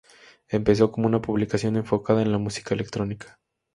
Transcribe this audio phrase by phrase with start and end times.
[0.47, 3.39] Empezó como una publicación enfocada en la música electrónica.